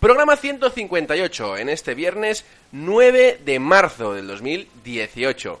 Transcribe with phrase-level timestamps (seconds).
[0.00, 5.60] Programa 158 en este viernes 9 de marzo del 2018.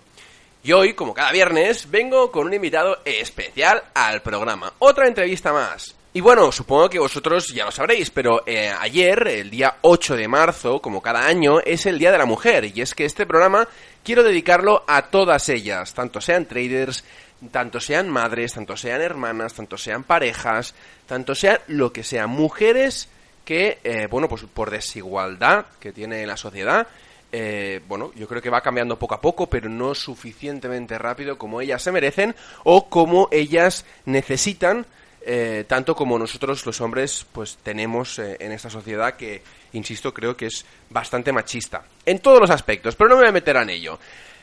[0.64, 4.72] Y hoy, como cada viernes, vengo con un invitado especial al programa.
[4.78, 5.94] Otra entrevista más.
[6.14, 10.26] Y bueno, supongo que vosotros ya lo sabréis, pero eh, ayer, el día 8 de
[10.26, 12.64] marzo, como cada año, es el Día de la Mujer.
[12.74, 13.68] Y es que este programa
[14.02, 17.04] quiero dedicarlo a todas ellas, tanto sean traders,
[17.50, 23.10] tanto sean madres, tanto sean hermanas, tanto sean parejas, tanto sean lo que sean mujeres
[23.50, 26.86] que, eh, bueno, pues por desigualdad que tiene la sociedad,
[27.32, 31.60] eh, bueno, yo creo que va cambiando poco a poco, pero no suficientemente rápido como
[31.60, 34.86] ellas se merecen o como ellas necesitan,
[35.22, 40.46] eh, tanto como nosotros los hombres pues tenemos en esta sociedad que, insisto, creo que
[40.46, 43.98] es bastante machista en todos los aspectos, pero no me voy a meter en ello.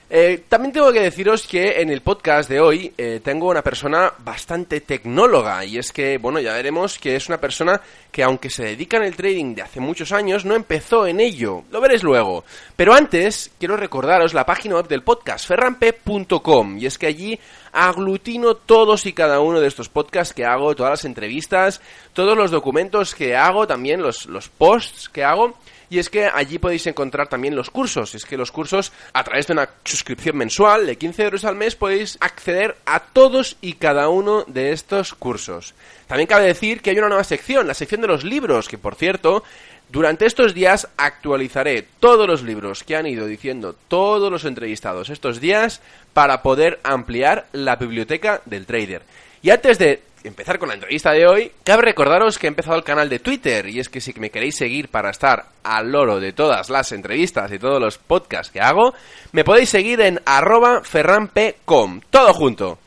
[0.09, 4.13] Eh, también tengo que deciros que en el podcast de hoy eh, tengo una persona
[4.19, 8.63] bastante tecnóloga y es que, bueno, ya veremos que es una persona que aunque se
[8.63, 11.63] dedica en el trading de hace muchos años, no empezó en ello.
[11.71, 12.45] Lo veréis luego.
[12.77, 17.37] Pero antes, quiero recordaros la página web del podcast, ferrampe.com, y es que allí
[17.73, 21.81] aglutino todos y cada uno de estos podcasts que hago, todas las entrevistas,
[22.13, 25.57] todos los documentos que hago, también los, los posts que hago.
[25.89, 28.13] Y es que allí podéis encontrar también los cursos.
[28.15, 31.75] Es que los cursos, a través de una suscripción mensual de 15 euros al mes,
[31.75, 35.73] podéis acceder a todos y cada uno de estos cursos.
[36.07, 38.95] También cabe decir que hay una nueva sección, la sección de los libros, que por
[38.95, 39.43] cierto,
[39.89, 45.39] durante estos días actualizaré todos los libros que han ido diciendo todos los entrevistados estos
[45.39, 45.81] días
[46.13, 49.03] para poder ampliar la biblioteca del trader.
[49.41, 52.83] Y antes de empezar con la entrevista de hoy, cabe recordaros que he empezado el
[52.83, 56.33] canal de Twitter y es que si me queréis seguir para estar al loro de
[56.33, 58.93] todas las entrevistas y todos los podcasts que hago,
[59.31, 62.79] me podéis seguir en arroba ferrampecom, todo junto.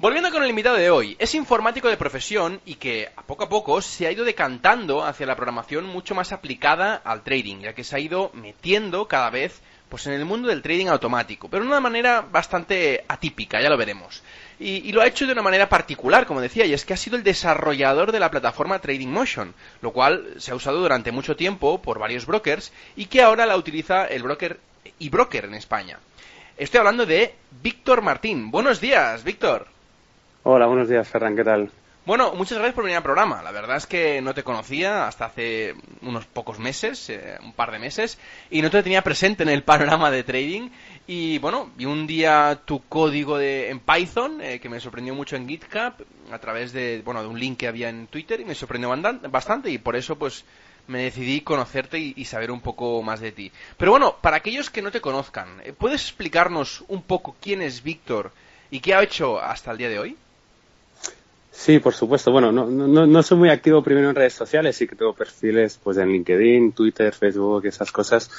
[0.00, 3.48] Volviendo con el invitado de hoy, es informático de profesión y que a poco a
[3.48, 7.82] poco se ha ido decantando hacia la programación mucho más aplicada al trading, ya que
[7.82, 11.70] se ha ido metiendo cada vez pues en el mundo del trading automático, pero de
[11.70, 14.22] una manera bastante atípica, ya lo veremos.
[14.60, 16.96] Y, y, lo ha hecho de una manera particular, como decía, y es que ha
[16.96, 21.36] sido el desarrollador de la plataforma Trading Motion, lo cual se ha usado durante mucho
[21.36, 24.58] tiempo por varios brokers y que ahora la utiliza el broker
[24.98, 25.98] eBroker en España.
[26.56, 28.50] Estoy hablando de Víctor Martín.
[28.50, 29.66] Buenos días, Víctor.
[30.42, 31.70] Hola, buenos días, Ferran, ¿qué tal?
[32.08, 33.42] Bueno, muchas gracias por venir al programa.
[33.42, 37.70] La verdad es que no te conocía hasta hace unos pocos meses, eh, un par
[37.70, 38.18] de meses,
[38.50, 40.70] y no te tenía presente en el panorama de trading.
[41.10, 45.36] Y bueno, vi un día tu código de, en Python, eh, que me sorprendió mucho
[45.36, 45.94] en GitHub,
[46.30, 48.94] a través de, bueno, de un link que había en Twitter, y me sorprendió
[49.30, 50.44] bastante, y por eso pues
[50.86, 53.50] me decidí conocerte y, saber un poco más de ti.
[53.78, 57.82] Pero bueno, para aquellos que no te conozcan, eh, ¿puedes explicarnos un poco quién es
[57.82, 58.30] Víctor
[58.70, 60.16] y qué ha hecho hasta el día de hoy?
[61.50, 62.30] Sí, por supuesto.
[62.30, 65.80] Bueno, no, no, no soy muy activo primero en redes sociales, sí que tengo perfiles
[65.82, 68.30] pues en LinkedIn, Twitter, Facebook, esas cosas.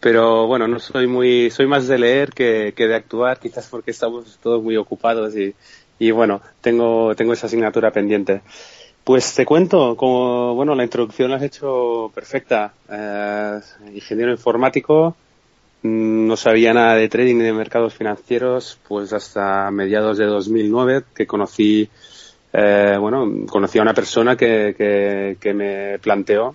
[0.00, 3.90] Pero bueno, no soy muy, soy más de leer que, que de actuar, quizás porque
[3.90, 5.54] estamos todos muy ocupados y,
[5.98, 8.42] y bueno, tengo, tengo esa asignatura pendiente.
[9.02, 12.72] Pues te cuento, como bueno, la introducción la has hecho perfecta.
[12.90, 13.60] Eh,
[13.94, 15.16] ingeniero informático,
[15.82, 21.26] no sabía nada de trading ni de mercados financieros, pues hasta mediados de 2009 que
[21.26, 21.88] conocí
[22.52, 26.54] eh, bueno, conocí a una persona que, que, que me planteó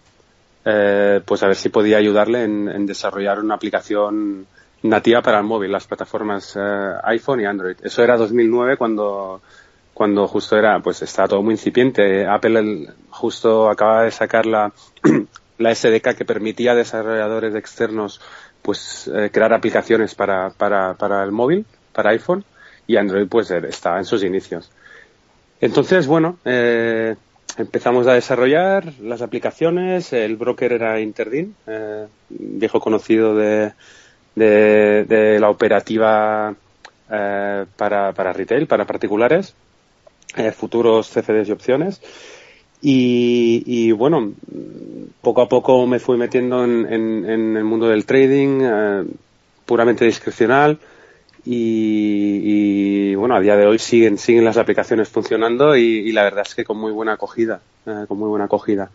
[0.65, 4.45] eh, pues a ver si podía ayudarle en, en, desarrollar una aplicación
[4.83, 7.77] nativa para el móvil, las plataformas eh, iPhone y Android.
[7.83, 9.41] Eso era 2009 cuando
[9.93, 12.25] cuando justo era, pues estaba todo muy incipiente.
[12.25, 14.71] Apple el, justo acaba de sacar la,
[15.59, 18.19] la SDK que permitía a desarrolladores externos
[18.61, 22.43] pues eh, crear aplicaciones para, para, para el móvil, para iPhone,
[22.87, 24.71] y Android pues estaba en sus inicios.
[25.61, 27.15] Entonces, bueno, eh,
[27.57, 30.13] empezamos a desarrollar las aplicaciones.
[30.13, 33.73] El broker era Interdin, eh, viejo conocido de,
[34.35, 36.53] de, la operativa
[37.09, 39.55] eh, para, para, retail, para particulares,
[40.35, 42.01] eh, futuros CFDs y opciones.
[42.85, 44.33] Y, bueno,
[45.21, 49.03] poco a poco me fui metiendo en, en, en el mundo del trading, eh,
[49.65, 50.79] puramente discrecional
[51.45, 56.55] y, bueno, a día de hoy siguen, siguen las aplicaciones funcionando y, la verdad es
[56.55, 58.89] que con muy buena acogida, eh, con muy buena acogida.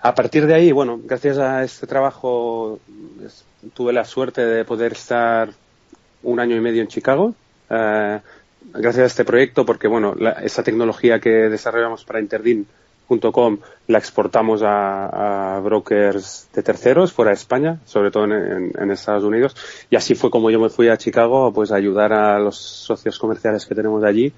[0.00, 2.78] a partir de ahí, bueno, gracias a este trabajo
[3.74, 5.50] tuve la suerte de poder estar
[6.22, 7.34] un año y medio en Chicago.
[7.70, 8.20] Eh,
[8.72, 12.20] gracias a este proyecto, porque bueno, esa tecnología que desarrollamos para
[13.08, 13.58] Interdin.com
[13.88, 19.54] la exportamos a, brokers de terceros fuera de España, sobre todo en, Estados Unidos.
[19.90, 23.18] Y así fue como yo me fui a Chicago pues a ayudar a los socios
[23.18, 24.32] comerciales que tenemos allí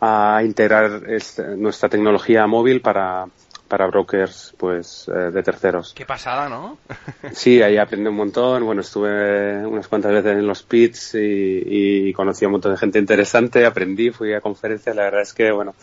[0.00, 3.26] a integrar este, nuestra tecnología móvil para,
[3.68, 5.92] para brokers pues eh, de terceros.
[5.94, 6.78] Qué pasada, ¿no?
[7.32, 8.64] sí, ahí aprendí un montón.
[8.64, 12.98] Bueno, estuve unas cuantas veces en los pits y, conocí a un montón de gente
[12.98, 14.96] interesante, aprendí, fui a conferencias.
[14.96, 15.74] La verdad es que, bueno,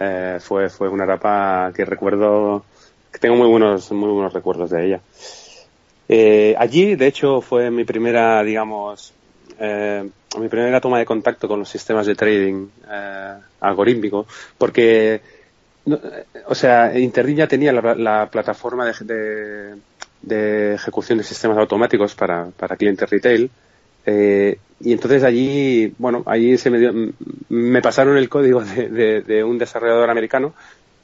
[0.00, 2.64] eh, fue, fue una etapa que recuerdo,
[3.12, 5.00] que tengo muy buenos, muy buenos recuerdos de ella.
[6.08, 9.12] Eh, allí, de hecho, fue mi primera, digamos,
[10.38, 12.68] mi primera toma de contacto con los sistemas de trading
[13.60, 14.26] algorítmico,
[14.56, 15.20] porque
[16.46, 19.76] o sea, Interdin ya tenía la, plataforma de,
[20.22, 23.50] de, ejecución de sistemas automáticos para, para clientes retail.
[24.06, 27.12] Eh, y entonces allí, bueno, allí se me,
[27.48, 30.54] me pasaron el código de, de, un desarrollador americano,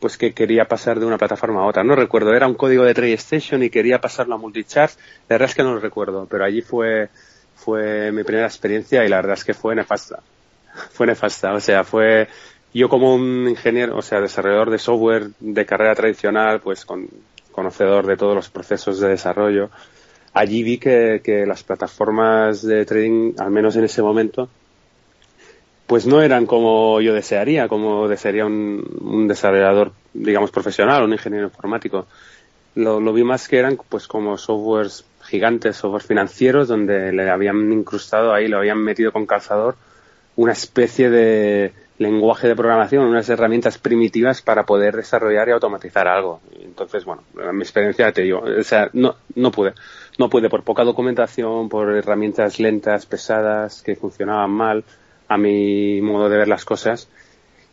[0.00, 1.84] pues que quería pasar de una plataforma a otra.
[1.84, 4.94] No recuerdo, era un código de TradeStation y quería pasarlo a Multichart.
[5.28, 7.10] La verdad es que no lo recuerdo, pero allí fue,
[7.54, 10.20] fue mi primera experiencia y la verdad es que fue nefasta.
[10.93, 12.28] Fue nefasta, o sea, fue,
[12.72, 17.08] yo como un ingeniero, o sea, desarrollador de software de carrera tradicional, pues con,
[17.56, 19.70] conocedor de todos los procesos de desarrollo,
[20.37, 24.50] allí vi que, las plataformas de trading, al menos en ese momento,
[25.87, 32.06] pues no eran como yo desearía, como desearía un, desarrollador, digamos, profesional, un ingeniero informático.
[32.75, 37.73] Lo, lo, vi más que eran pues como softwares gigantes, softwares financieros, donde le habían
[37.73, 39.77] incrustado ahí, lo habían metido con calzador
[40.37, 46.41] una especie de, lenguaje de programación, unas herramientas primitivas para poder desarrollar y automatizar algo.
[46.61, 47.23] Entonces, bueno,
[47.53, 49.73] mi experiencia te digo, o sea, no, no pude.
[50.19, 54.85] No pude por poca documentación, por herramientas lentas, pesadas, que funcionaban mal
[55.29, 57.09] a mi modo de ver las cosas.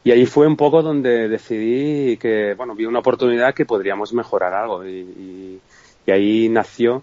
[0.04, 4.54] Y ahí fue un poco donde decidí que, bueno, vi una oportunidad que podríamos mejorar
[4.54, 4.86] algo.
[4.86, 5.62] Y,
[6.08, 7.02] ahí nació,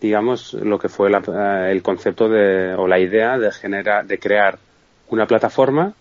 [0.00, 4.58] digamos, lo que fue el concepto de, o la idea de generar, de crear
[5.08, 5.94] una plataforma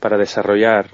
[0.00, 0.86] para desarrollar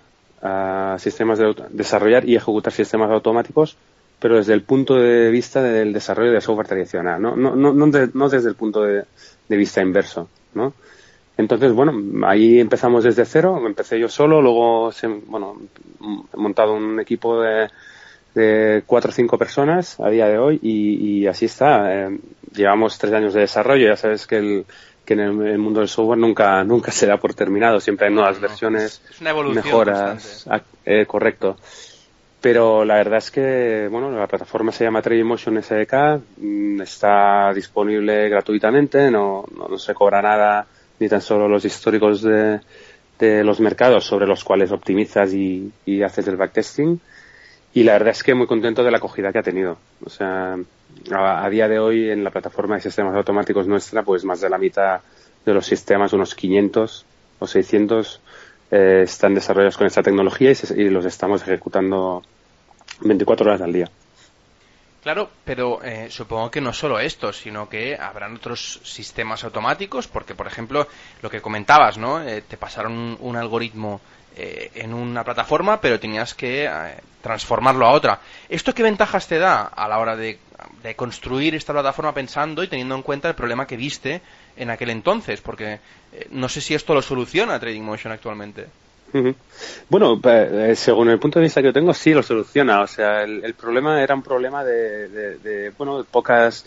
[0.42, 3.76] uh, sistemas de desarrollar y ejecutar sistemas automáticos,
[4.18, 8.28] pero desde el punto de vista del desarrollo de software tradicional, no, no, no, no,
[8.28, 9.04] desde el punto de,
[9.48, 10.74] vista inverso, ¿no?
[11.36, 15.56] Entonces, bueno, ahí empezamos desde cero, empecé yo solo, luego, se, bueno,
[16.34, 17.68] he montado un equipo de,
[18.34, 21.94] de cuatro o cinco personas a día de hoy y, y así está.
[21.94, 22.18] Eh,
[22.52, 24.66] llevamos tres años de desarrollo, ya sabes que el,
[25.08, 28.38] que en el, mundo del software nunca nunca se da por terminado, siempre hay nuevas
[28.38, 29.00] versiones,
[29.54, 30.46] mejoras,
[30.84, 31.56] eh, correcto.
[32.40, 38.28] Pero la verdad es que, bueno, la plataforma se llama Motion SDK, mm, está disponible
[38.28, 40.66] gratuitamente, no, no, se cobra nada,
[41.00, 42.60] ni tan solo los históricos de,
[43.18, 47.00] de los mercados sobre los cuales optimizas y, y haces el backtesting.
[47.74, 49.78] Y la verdad es que muy contento de la acogida que ha tenido.
[50.04, 50.56] O sea,
[51.12, 54.58] a, día de hoy en la plataforma de sistemas automáticos nuestra, pues más de la
[54.58, 55.00] mitad
[55.44, 57.04] de los sistemas, unos 500
[57.40, 58.20] o 600,
[58.70, 62.22] eh, están desarrollados con esta tecnología y, los estamos ejecutando
[63.00, 63.90] 24 horas al día.
[65.02, 70.34] Claro, pero eh, supongo que no solo esto, sino que habrán otros sistemas automáticos, porque,
[70.34, 70.88] por ejemplo,
[71.22, 72.20] lo que comentabas, ¿no?
[72.20, 74.00] Eh, te pasaron un algoritmo
[74.36, 76.68] eh, en una plataforma, pero tenías que
[77.22, 78.20] transformarlo a otra.
[78.48, 80.38] ¿Esto qué ventajas te da a la hora de,
[80.96, 84.20] construir esta plataforma pensando y teniendo en cuenta el problema que viste
[84.56, 85.40] en aquel entonces?
[85.40, 85.80] Porque
[86.12, 88.66] eh, no sé si esto lo soluciona Trading Motion actualmente.
[89.88, 90.20] Bueno,
[90.74, 92.82] según el punto de vista que yo tengo, sí lo soluciona.
[92.82, 96.66] O sea, el, problema era un problema de, bueno, de pocas.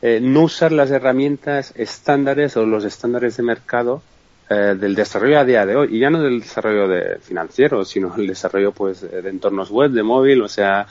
[0.00, 4.02] no usar las herramientas estándares o los estándares de mercado
[4.48, 8.14] eh, del desarrollo a día de hoy y ya no del desarrollo de financiero sino
[8.14, 10.86] el desarrollo pues de entornos web de móvil o sea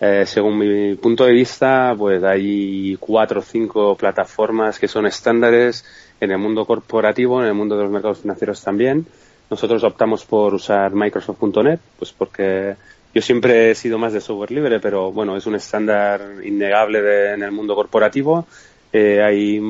[0.00, 5.84] eh, según mi punto de vista pues hay cuatro o cinco plataformas que son estándares
[6.20, 9.06] en el mundo corporativo en el mundo de los mercados financieros también
[9.50, 12.76] nosotros optamos por usar Microsoft.net pues porque
[13.14, 17.42] yo siempre he sido más de software libre pero bueno es un estándar innegable en
[17.42, 18.46] el mundo corporativo
[18.92, 19.60] eh, hay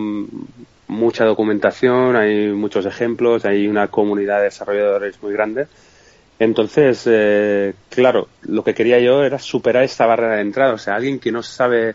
[0.86, 5.66] mucha documentación, hay muchos ejemplos, hay una comunidad de desarrolladores muy grande.
[6.38, 10.74] Entonces, eh, claro, lo que quería yo era superar esta barrera de entrada.
[10.74, 11.94] O sea, alguien que no sabe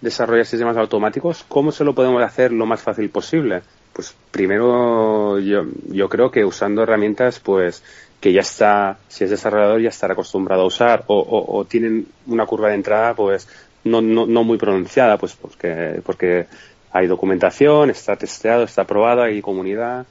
[0.00, 3.62] desarrollar sistemas automáticos, ¿cómo se lo podemos hacer lo más fácil posible?
[3.92, 7.82] Pues primero yo, yo creo que usando herramientas pues
[8.20, 12.46] que ya está, si es desarrollador, ya estará acostumbrado a usar o, o, tienen una
[12.46, 13.48] curva de entrada pues
[13.84, 16.46] no, no, no muy pronunciada, pues porque, porque
[16.92, 20.06] hay documentación, está testeado, está aprobado, hay comunidad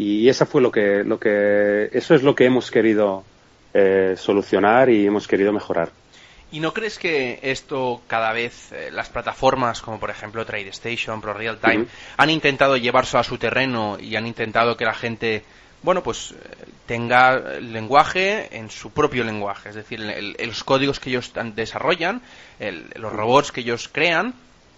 [0.00, 3.22] y eso fue lo que, lo que, eso es lo que hemos querido
[3.74, 5.90] eh, solucionar y hemos querido mejorar.
[6.50, 11.34] ¿Y no crees que esto cada vez eh, las plataformas como por ejemplo TradeStation, Pro
[11.34, 11.84] Real Time
[12.16, 15.44] han intentado llevarse a su terreno y han intentado que la gente
[15.82, 21.10] bueno, pues eh, tenga el lenguaje en su propio lenguaje, es decir, los códigos que
[21.10, 22.22] ellos desarrollan,
[22.96, 24.32] los robots que ellos crean,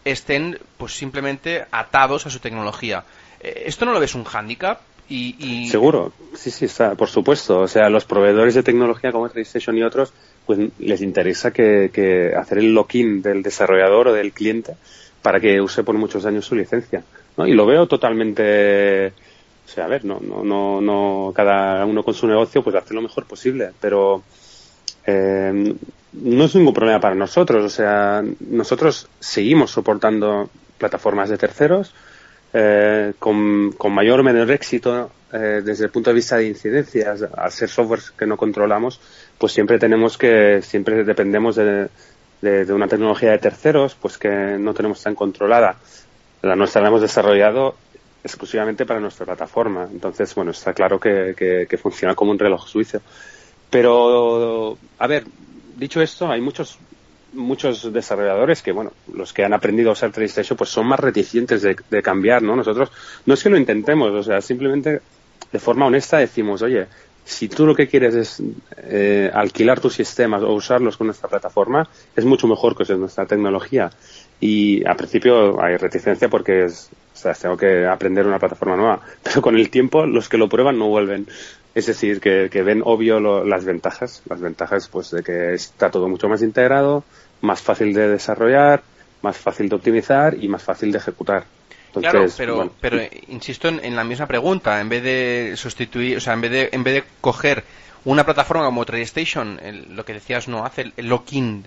[0.05, 3.05] estén pues simplemente atados a su tecnología.
[3.43, 4.81] Eh, ¿Esto no lo ves un hándicap?
[5.15, 7.61] Y, Seguro, sí, sí, está, por supuesto.
[7.61, 10.11] O sea, los proveedores de tecnología como TradeStation y otros,
[10.47, 14.75] pues les interesa que, hacer el lock-in del desarrollador o del cliente
[15.21, 17.05] para que use por muchos años su licencia.
[17.37, 17.47] ¿no?
[17.47, 22.15] Y lo veo totalmente, o sea, a ver, no, no, no, no, cada uno con
[22.15, 24.23] su negocio pues hace lo mejor posible, pero
[25.07, 25.75] eh,
[26.13, 27.63] no es ningún problema para nosotros.
[27.65, 31.93] O sea, nosotros seguimos soportando plataformas de terceros
[32.53, 37.23] eh, con, mayor o menor éxito eh, desde el punto de vista de incidencias.
[37.37, 39.01] Al ser software que no controlamos,
[39.39, 41.89] pues siempre tenemos que, siempre dependemos de,
[42.41, 44.29] de, una tecnología de terceros, pues que
[44.59, 45.77] no tenemos tan controlada.
[46.43, 47.77] La nuestra la hemos desarrollado
[48.23, 49.89] exclusivamente para nuestra plataforma.
[49.91, 51.35] Entonces, bueno, está claro que,
[51.69, 53.01] que funciona como un reloj suizo.
[53.71, 55.25] Pero, a ver,
[55.77, 56.79] dicho esto, hay muchos
[57.33, 61.63] muchos desarrolladores que, bueno, los que han aprendido a usar TradeStation, pues son más reticentes
[61.63, 62.57] de, cambiar, ¿no?
[62.57, 62.91] Nosotros
[63.27, 65.01] no es que lo intentemos, o sea, simplemente
[65.51, 66.87] de forma honesta decimos, oye,
[67.25, 68.43] si tú lo que quieres es
[68.79, 73.27] eh, alquilar tus sistemas o usarlos con nuestra plataforma, es mucho mejor que uses nuestra
[73.27, 73.91] tecnología.
[74.41, 79.01] Y al principio hay reticencia porque es, o sea, tengo que aprender una plataforma nueva,
[79.23, 81.29] pero con el tiempo los que lo prueban no vuelven.
[81.75, 86.29] Es decir, que, ven obvio las ventajas, las ventajas pues de que está todo mucho
[86.29, 87.03] más integrado,
[87.41, 88.83] más fácil de desarrollar,
[89.23, 91.45] más fácil de optimizar y más fácil de ejecutar.
[91.95, 96.43] claro, pero, pero insisto en, la misma pregunta, en vez de sustituir, o sea, en
[96.43, 97.65] vez de, en vez de coger
[98.05, 99.59] una plataforma como TradeStation,
[99.91, 101.65] lo que decías no hace el, lock-in,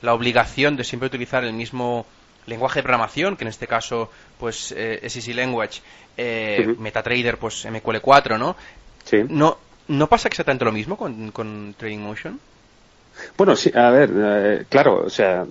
[0.00, 2.06] la obligación de siempre utilizar el mismo
[2.46, 5.80] lenguaje de programación, que en este caso pues eh, es Easy Language,
[6.16, 8.56] eh, MetaTrader pues MQL4, ¿no?
[9.28, 9.56] ¿No,
[9.88, 12.38] ¿No pasa exactamente lo mismo con, con Trading Motion?
[13.36, 15.44] Bueno, sí, a ver, eh, claro, o sea,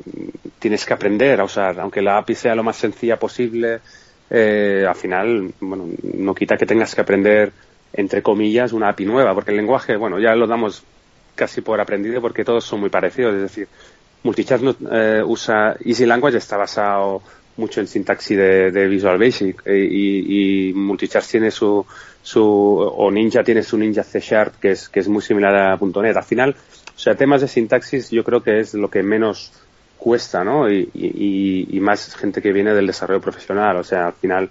[0.60, 3.80] tienes que aprender a usar, aunque la API sea lo más sencilla posible,
[4.30, 7.52] eh, al final, bueno, no quita que tengas que aprender,
[7.94, 10.84] entre comillas, una API nueva, porque el lenguaje, bueno, ya lo damos
[11.36, 13.68] casi por aprendido porque todos son muy parecidos, es decir,
[14.24, 17.22] Multichart eh, usa Easy Language, está basado
[17.58, 21.86] mucho en sintaxis de, Visual Basic y, y Multichart tiene su,
[22.30, 25.80] su, o Ninja tiene su Ninja C Sharp, que es, que es muy similar a
[25.82, 26.16] .NET.
[26.16, 26.56] Al final,
[26.96, 29.52] o sea, temas de sintaxis yo creo que es lo que menos
[29.98, 30.72] cuesta, ¿no?
[30.72, 33.78] Y, y, más gente que viene del desarrollo profesional.
[33.78, 34.48] O sea, al final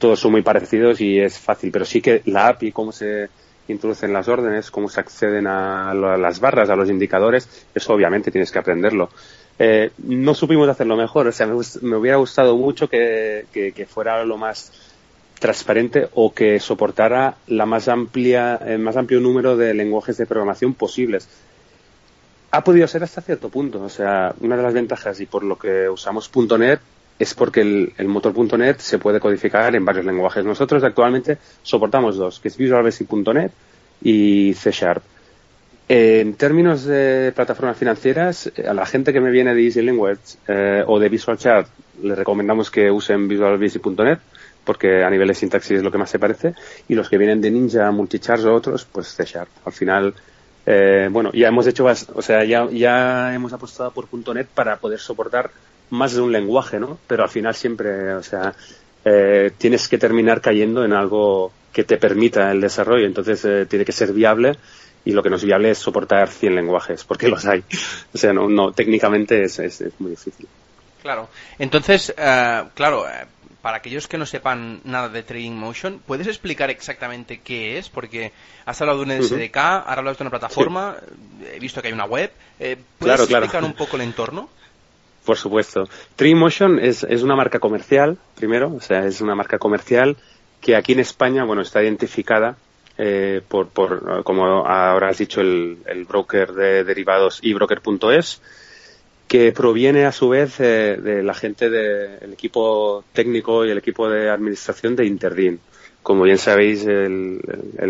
[0.00, 3.28] todos son muy parecidos y es fácil, pero sí que la API, cómo se
[3.68, 8.50] introducen las órdenes, cómo se acceden a las barras, a los indicadores, eso obviamente tienes
[8.50, 9.10] que aprenderlo.
[9.60, 14.36] Eh, no supimos hacerlo mejor, o sea, me, hubiera gustado mucho que, que fuera lo
[14.36, 14.72] más
[15.42, 20.72] transparente o que soportara la más amplia, el más amplio número de lenguajes de programación
[20.74, 21.28] posibles.
[22.52, 23.82] Ha podido ser hasta cierto punto.
[23.82, 26.80] O sea, una de las ventajas y por lo que usamos .NET
[27.18, 30.44] es porque el, el motor .NET se puede codificar en varios lenguajes.
[30.44, 33.52] Nosotros actualmente soportamos dos, que es Visual Basic.NET
[34.00, 35.02] y C Sharp.
[35.88, 40.84] En términos de plataformas financieras, a la gente que me viene de Easy Language eh,
[40.86, 41.66] o de Visual Chart,
[42.00, 44.20] le recomendamos que usen Visual Basic.NET
[44.64, 46.54] porque a nivel de sintaxis es lo que más se parece,
[46.88, 49.48] y los que vienen de Ninja, Multichars o otros, pues C Sharp.
[49.64, 50.14] Al final,
[50.64, 55.00] eh, bueno, ya hemos hecho, o sea, ya, ya hemos apostado por .NET para poder
[55.00, 55.50] soportar
[55.90, 56.98] más de un lenguaje, ¿no?
[57.06, 58.54] Pero al final siempre, o sea,
[59.04, 63.84] eh, tienes que terminar cayendo en algo que te permita el desarrollo, entonces eh, tiene
[63.84, 64.56] que ser viable
[65.04, 67.64] y lo que no es viable es soportar 100 lenguajes, porque los hay.
[68.14, 70.46] O sea, no, no técnicamente es, es, muy difícil.
[71.02, 71.28] Claro.
[71.58, 72.14] Entonces,
[72.74, 73.04] claro,
[73.62, 77.88] para aquellos que no sepan nada de Trading Motion, ¿puedes explicar exactamente qué es?
[77.88, 78.32] Porque
[78.66, 80.96] has hablado de un SDK, ahora hablado de una plataforma,
[81.54, 82.32] he visto que hay una web.
[82.58, 84.50] Eh, ¿Puedes explicar un poco el entorno?
[85.24, 85.88] Por supuesto.
[86.16, 90.16] Trading Motion es, una marca comercial, primero, o sea, es una marca comercial
[90.60, 92.56] que aquí en España, bueno, está identificada
[92.98, 98.42] eh, por, por, como ahora has dicho, el, el broker de derivados ebroker.es
[99.28, 104.28] que proviene a su vez de la gente del equipo técnico y el equipo de
[104.30, 105.58] administración de Interdin.
[106.02, 107.40] como bien sabéis, el,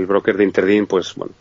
[0.07, 1.33] broker de Interdin pues, bueno,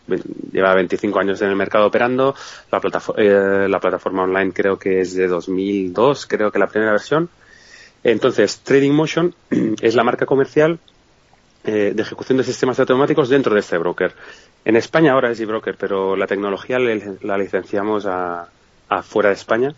[0.52, 2.34] lleva 25 años en el mercado operando.
[2.70, 2.80] La,
[3.16, 7.28] eh, la plataforma online creo que es de 2002, creo que la primera versión.
[8.02, 9.34] Entonces, Trading Motion
[9.80, 10.78] es la marca comercial
[11.64, 14.12] eh, de ejecución de sistemas automáticos dentro de este broker.
[14.64, 18.48] En España ahora es eBroker, pero la tecnología la licenciamos a,
[19.00, 19.74] fuera de España,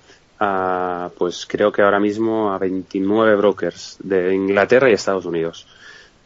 [1.16, 5.66] pues creo que ahora mismo a 29 brokers de Inglaterra y Estados Unidos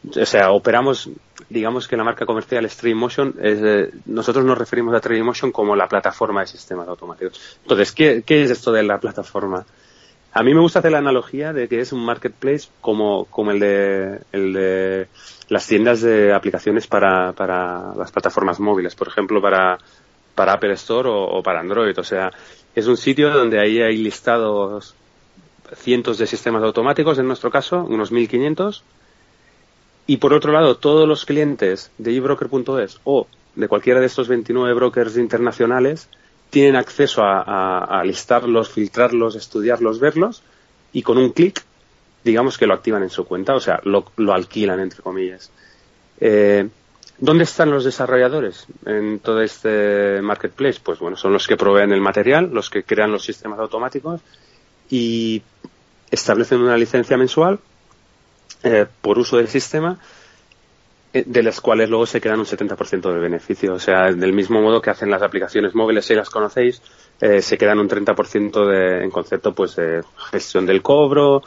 [0.04, 1.10] o sea, operamos,
[1.48, 6.40] digamos que la marca comercial Streammotion, es, nosotros nos referimos a Streammotion como la plataforma
[6.42, 7.58] de sistemas automáticos.
[7.62, 9.64] Entonces, ¿qué, es esto de la plataforma?
[10.32, 13.58] A mí me gusta hacer la analogía de que es un marketplace como, como el,
[13.58, 15.08] de, el de
[15.48, 19.78] las tiendas de aplicaciones para, para las plataformas móviles, por ejemplo, para,
[20.34, 21.98] para Apple Store o, para Android.
[21.98, 22.30] O sea,
[22.78, 24.94] es un sitio donde ahí hay listados
[25.74, 28.84] cientos de sistemas automáticos, en nuestro caso, unos 1500,
[30.06, 34.72] y por otro lado, todos los clientes de ebroker.es o de cualquiera de estos 29
[34.74, 36.08] brokers internacionales
[36.50, 40.42] tienen acceso a, listarlos, filtrarlos, estudiarlos, verlos
[40.92, 41.62] y con un clic,
[42.24, 45.50] digamos que lo activan en su cuenta, o sea, lo, alquilan, entre comillas.
[46.20, 46.68] Eh,
[47.20, 50.78] ¿Dónde están los desarrolladores en todo este marketplace?
[50.82, 54.20] Pues bueno, son los que proveen el material, los que crean los sistemas automáticos
[54.88, 55.42] y
[56.10, 57.58] establecen una licencia mensual
[58.62, 59.98] eh, por uso del sistema,
[61.12, 63.74] eh, de las cuales luego se quedan un 70% del beneficio.
[63.74, 66.80] O sea, del mismo modo que hacen las aplicaciones móviles, si las conocéis,
[67.20, 71.42] eh, se quedan un 30% de, en concepto pues de gestión del cobro,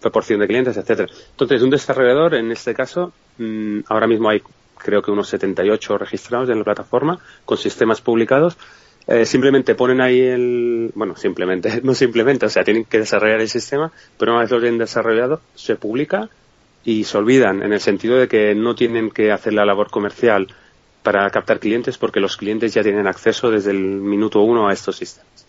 [0.00, 1.08] proporción de clientes, etcétera.
[1.30, 4.40] Entonces, un desarrollador, en este caso, mm, ahora mismo hay
[4.88, 8.56] creo que unos 78 registrados en la plataforma con sistemas publicados
[9.06, 13.50] eh, simplemente ponen ahí el, bueno, simplemente, no simplemente, o sea, tienen que desarrollar el
[13.50, 16.30] sistema, pero una vez lo tienen desarrollado, se publica
[16.84, 20.46] y se olvidan, en el sentido de que no tienen que hacer la labor comercial
[21.02, 24.96] para captar clientes porque los clientes ya tienen acceso desde el minuto uno a estos
[24.96, 25.46] sistemas.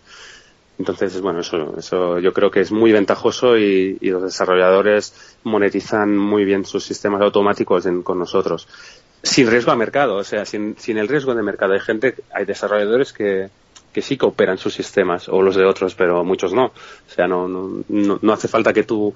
[0.78, 6.46] Entonces, bueno, eso, eso yo creo que es muy ventajoso y, los desarrolladores monetizan muy
[6.46, 8.66] bien sus sistemas automáticos con nosotros
[9.22, 11.74] sin riesgo a mercado, o sea, sin, sin el riesgo de mercado.
[11.74, 13.48] Hay gente, hay desarrolladores que,
[13.92, 16.66] que sí que operan sus sistemas, o los de otros, pero muchos no.
[16.66, 19.14] O sea, no, no, no, hace falta que tú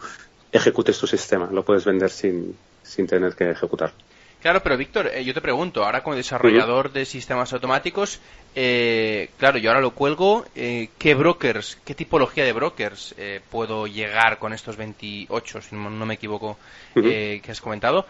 [0.53, 3.93] ejecutes tu sistema, lo puedes vender sin, sin tener que ejecutar.
[4.41, 8.21] Claro, pero Víctor, eh, yo te pregunto, ahora como desarrollador de sistemas automáticos,
[8.55, 13.15] eh, claro, yo ahora lo cuelgo, eh, ¿qué brokers, qué tipología de brokers
[13.51, 16.59] puedo llegar con estos 28, si no, me equivoco,
[16.93, 18.05] que has comentado?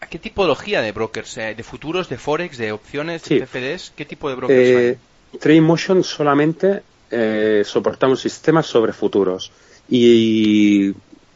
[0.00, 1.38] ¿A qué tipología de brokers?
[1.38, 3.92] Eh, ¿De futuros, de forex, de opciones, de CFDs?
[3.96, 4.98] ¿Qué tipo de brokers eh,
[5.44, 5.60] hay?
[5.60, 9.52] Motion solamente eh, soportamos sistemas sobre futuros
[9.88, 10.92] y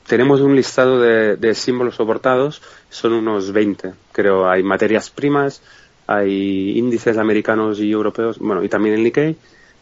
[0.07, 4.49] tenemos un listado de, símbolos soportados, son unos 20, creo.
[4.49, 5.61] Hay materias primas,
[6.07, 9.37] hay índices americanos y europeos, bueno, y también el Nikkei,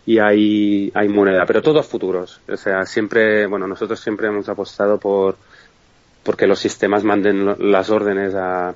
[0.06, 2.40] y hay, hay moneda, pero todos futuros.
[2.48, 5.36] O sea, siempre, bueno, nosotros siempre hemos apostado por
[6.24, 8.74] porque los sistemas manden las órdenes a,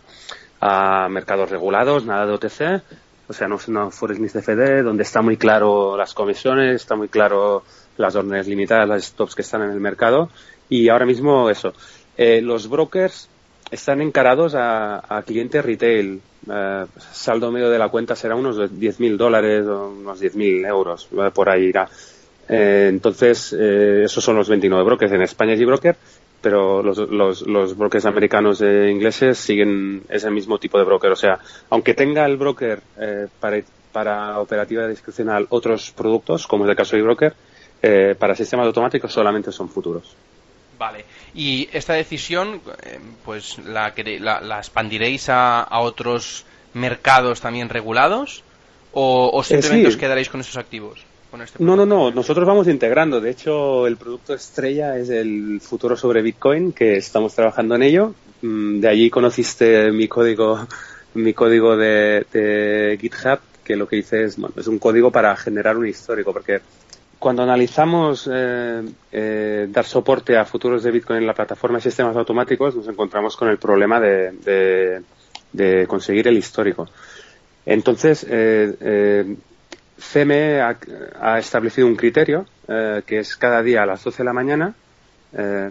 [0.60, 2.82] a mercados regulados, nada de OTC,
[3.28, 7.08] o sea, no, no Forex ni CFD, donde está muy claro las comisiones, está muy
[7.08, 7.62] claro
[7.98, 10.30] las órdenes limitadas, las stops que están en el mercado.
[10.70, 11.74] Y ahora mismo eso,
[12.16, 13.28] eh, los brokers
[13.70, 16.22] están encarados a, a clientes retail.
[16.50, 21.30] Eh, saldo medio de la cuenta será unos 10.000 dólares o unos 10.000 euros, eh,
[21.34, 21.88] por ahí irá.
[22.50, 25.12] Entonces, esos son los 29 brokers.
[25.12, 25.96] En España es broker
[26.40, 31.10] pero los, los, los brokers americanos e ingleses siguen ese mismo tipo de broker.
[31.10, 31.38] O sea,
[31.70, 33.60] aunque tenga el broker eh, para,
[33.92, 37.34] para operativa discrecional otros productos, como es el caso de broker,
[37.82, 40.14] eh, para sistemas automáticos solamente son futuros.
[40.78, 41.04] Vale.
[41.34, 48.44] ¿Y esta decisión, eh, pues, la, la, expandiréis a, a, otros mercados también regulados?
[48.92, 51.04] ¿O, o simplemente os quedaréis con esos activos?
[51.32, 52.10] Este no, no, no.
[52.10, 53.20] Nosotros vamos integrando.
[53.20, 58.14] De hecho, el producto estrella es el futuro sobre Bitcoin, que estamos trabajando en ello.
[58.40, 60.66] Mm, de allí conociste mi código,
[61.14, 65.76] mi código de, GitHub, que lo que hice es, bueno, es un código para generar
[65.76, 66.60] un histórico, porque
[67.18, 72.16] cuando analizamos eh, eh, dar soporte a futuros de Bitcoin en la plataforma de sistemas
[72.16, 75.02] automáticos, nos encontramos con el problema de,
[75.52, 76.88] de, conseguir el histórico.
[77.66, 79.36] Entonces, eh,
[79.98, 84.32] CME ha, establecido un criterio eh, que es cada día a las 12 de la
[84.32, 84.74] mañana
[85.32, 85.70] eh,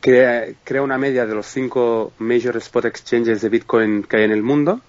[0.00, 4.42] crea, una media de los cinco major spot exchanges de Bitcoin que hay en el
[4.42, 4.80] mundo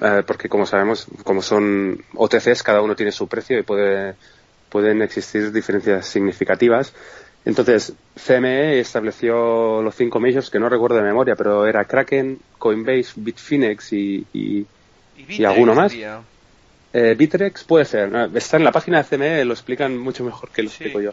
[0.00, 4.14] eh, porque como sabemos como son OTCs cada uno tiene su precio y puede
[4.68, 6.94] pueden existir diferencias significativas
[7.44, 13.14] Entonces, CME estableció los cinco majors que no recuerdo de memoria, pero era Kraken, Coinbase,
[13.16, 14.64] Bitfinex y, y,
[15.28, 15.92] y, alguno más.
[16.92, 18.12] Eh, Bitrex puede ser.
[18.34, 21.12] Está en la página de CME, lo explican mucho mejor que lo explico yo.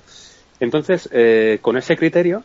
[0.60, 2.44] Entonces, eh, con ese criterio,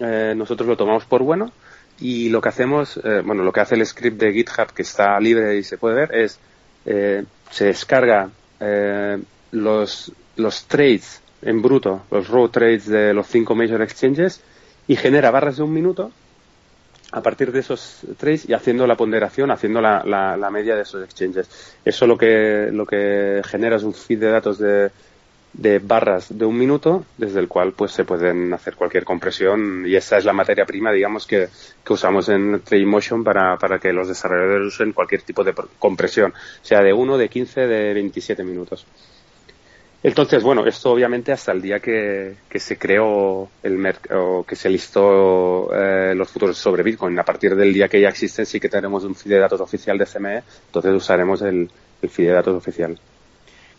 [0.00, 1.52] eh, nosotros lo tomamos por bueno
[2.00, 5.18] y lo que hacemos, eh, bueno, lo que hace el script de GitHub que está
[5.18, 6.38] libre y se puede ver es
[6.86, 9.18] eh, se descarga eh,
[9.50, 14.40] los, los trades en bruto, los raw trades de los cinco major exchanges
[14.86, 16.12] y genera barras de un minuto
[17.12, 21.02] a partir de esos trades y haciendo la ponderación, haciendo la, la, media de esos
[21.02, 21.48] exchanges.
[21.84, 24.90] Eso lo que, lo que genera es un feed de datos de,
[25.52, 29.96] de barras de un minuto desde el cual pues se pueden hacer cualquier compresión y
[29.96, 31.48] esa es la materia prima digamos que,
[31.84, 36.82] que usamos en Motion para, para que los desarrolladores usen cualquier tipo de compresión sea
[36.82, 38.86] de 1, de 15, de 27 minutos
[40.02, 44.70] entonces, bueno, esto obviamente hasta el día que, que se creó el mercado, que se
[44.70, 47.18] listó eh, los futuros sobre Bitcoin.
[47.18, 49.98] A partir del día que ya existen, sí que tenemos un feed de datos oficial
[49.98, 51.68] de CME, entonces usaremos el,
[52.00, 52.98] el feed de datos oficial.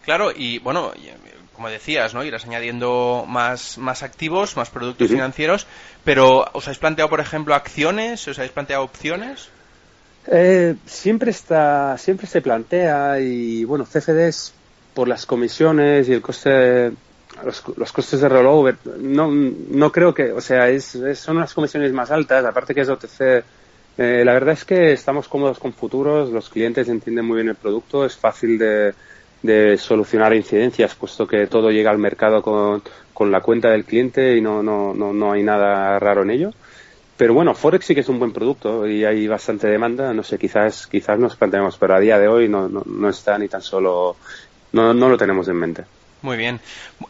[0.03, 0.91] Claro, y bueno,
[1.53, 2.23] como decías, ¿no?
[2.23, 5.67] Irás añadiendo más, más activos, más productos financieros,
[6.03, 8.27] pero ¿os habéis planteado, por ejemplo, acciones?
[8.27, 9.49] ¿Os habéis planteado opciones?
[10.27, 14.53] Eh, siempre está, siempre se plantea y bueno, CFDs
[14.99, 16.91] por las comisiones y el coste,
[17.45, 22.11] los, costes de rollover, no, no creo que, o sea, es, son las comisiones más
[22.11, 23.21] altas, aparte que es OTC.
[23.97, 27.55] Eh, la verdad es que estamos cómodos con futuros, los clientes entienden muy bien el
[27.55, 28.93] producto, es fácil de,
[29.41, 32.83] de solucionar incidencias, puesto que todo llega al mercado con,
[33.13, 36.51] con la cuenta del cliente y no, no, no, no hay nada raro en ello.
[37.15, 40.13] Pero bueno, Forex sí que es un buen producto y hay bastante demanda.
[40.13, 43.37] No sé, quizás, quizás nos planteemos, pero a día de hoy no, no, no está
[43.37, 44.15] ni tan solo
[44.71, 45.85] no, no lo tenemos en mente.
[46.21, 46.59] Muy bien.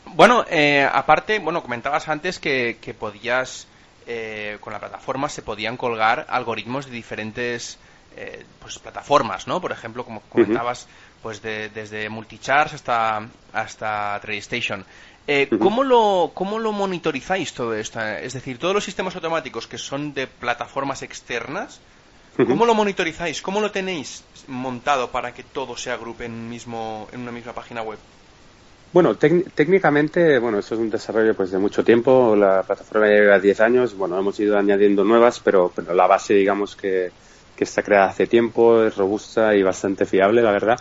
[0.06, 3.68] Bueno, eh, aparte, bueno, comentabas antes que, que podías,
[4.06, 7.80] eh, con la plataforma se podían colgar algoritmos de diferentes
[8.16, 9.62] eh, pues, plataformas, ¿no?
[9.62, 10.88] Por ejemplo, como comentabas,
[11.24, 14.86] pues de, desde Multicharts hasta, hasta TradeStation.
[15.26, 18.02] Eh, ¿cómo, lo, ¿Cómo lo monitorizáis todo esto?
[18.02, 21.82] Es decir, todos los sistemas automáticos que son de plataformas externas,
[22.48, 23.42] ¿Cómo lo monitorizáis?
[23.42, 27.82] ¿Cómo lo tenéis montado para que todo se agrupe en, mismo, en una misma página
[27.82, 27.98] web?
[28.92, 32.36] Bueno, técnicamente, bueno, esto es un desarrollo pues de mucho tiempo.
[32.36, 33.96] La plataforma lleva 10 años.
[33.96, 37.12] Bueno, hemos ido añadiendo nuevas, pero, pero la base, digamos que,
[37.56, 40.80] que está creada hace tiempo, es robusta y bastante fiable, la verdad.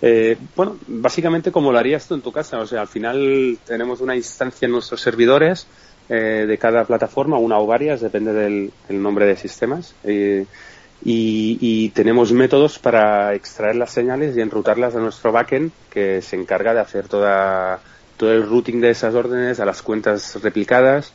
[0.00, 2.58] Eh, bueno, básicamente como lo harías tú en tu casa.
[2.60, 5.66] O sea, al final tenemos una instancia en nuestros servidores
[6.08, 9.94] eh, de cada plataforma, una o varias, depende del, nombre de sistemas.
[10.04, 10.46] Eh,
[11.02, 16.74] y, tenemos métodos para extraer las señales y enrutarlas a nuestro backend que se encarga
[16.74, 17.80] de hacer toda,
[18.16, 21.12] todo el routing de esas órdenes a las cuentas replicadas.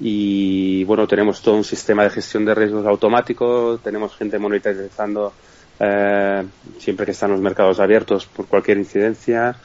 [0.00, 3.78] Y bueno tenemos todo un sistema de gestión de riesgos automático.
[3.82, 5.32] Tenemos gente monitorizando
[5.80, 6.44] eh,
[6.78, 9.56] siempre que están los mercados abiertos por cualquier incidencia.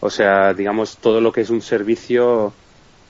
[0.00, 2.52] O sea digamos todo lo que es un servicio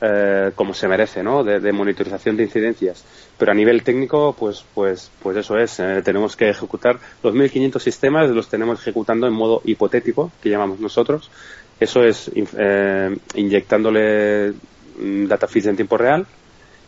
[0.04, 1.44] eh, como se merece, ¿no?
[1.44, 3.04] De, monitorización de incidencias.
[3.38, 5.78] Pero a nivel técnico, pues, pues, pues eso es.
[5.78, 10.80] Eh, tenemos que ejecutar los 1.500 sistemas, los tenemos ejecutando en modo hipotético, que llamamos
[10.80, 11.30] nosotros.
[11.78, 14.54] Eso es eh, inyectándole
[14.98, 16.26] mm, data feeds en tiempo real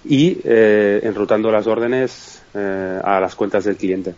[0.05, 4.14] y enrutando las órdenes a las cuentas del cliente.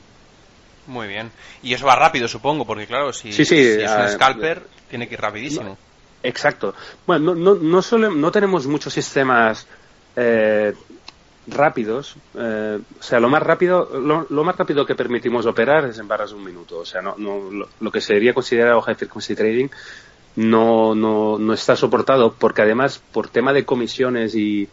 [0.87, 1.31] Muy bien.
[1.63, 5.21] Y eso va rápido, supongo, porque claro, si, si es un scalper, tiene que ir
[5.21, 5.77] rapidísimo.
[6.23, 6.75] Exacto.
[7.07, 9.67] Bueno, no, no, no, no tenemos muchos sistemas
[10.17, 10.75] eh,
[11.47, 12.17] rápidos.
[12.35, 13.89] Eh, o sea, lo más rápido,
[14.29, 16.79] lo, más rápido que permitimos operar es en barras de un minuto.
[16.79, 19.69] O sea, no, no, lo, que sería considerado high frequency trading
[20.37, 24.69] no, no, no está soportado porque además por tema de comisiones y,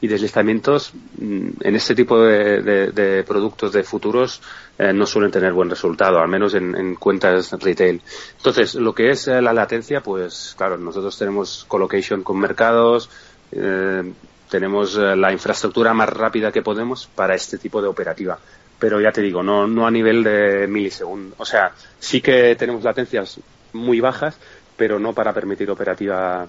[0.00, 4.40] y deslizamientos mm, en este tipo de, productos de futuros
[4.78, 8.00] eh, no suelen tener buen resultado, al menos en, cuentas retail.
[8.36, 13.10] Entonces, lo que es eh, la latencia, pues claro, nosotros tenemos colocation con mercados,
[13.50, 14.12] eh,
[14.48, 18.38] tenemos la infraestructura más rápida que podemos para este tipo de operativa.
[18.78, 21.38] Pero ya te digo, no, no a nivel de milisegundos.
[21.38, 23.40] O sea, sí que tenemos latencias
[23.74, 24.38] muy bajas,
[24.76, 26.48] pero no para permitir operativa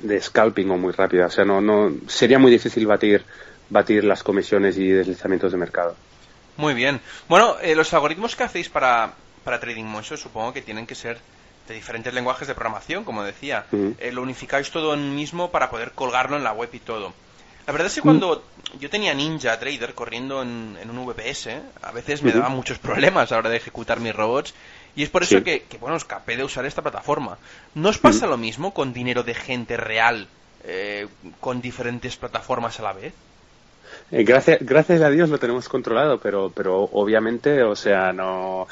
[0.00, 1.26] de scalping o muy rápida.
[1.26, 3.24] O sea, no, no sería muy difícil batir,
[3.68, 5.96] batir las comisiones y deslizamientos de mercado.
[6.56, 7.00] Muy bien.
[7.28, 9.12] Bueno, eh, los algoritmos que hacéis para,
[9.44, 11.18] para Trading Motion supongo que tienen que ser
[11.68, 13.66] de diferentes lenguajes de programación, como decía.
[13.72, 17.12] Eh, lo unificáis todo en mismo para poder colgarlo en la web y todo.
[17.66, 18.42] La verdad es que cuando
[18.80, 21.48] yo tenía Ninja Trader corriendo en, un VPS,
[21.82, 24.54] a veces me daba muchos problemas a la hora de ejecutar mis robots
[24.98, 27.38] y es por eso que, bueno, escapé de usar esta plataforma.
[27.76, 30.26] ¿No os pasa lo mismo con dinero de gente real
[31.38, 33.12] con diferentes plataformas a la vez?
[34.10, 38.66] gracias, gracias a Dios lo tenemos controlado, pero, pero obviamente, o sea, no,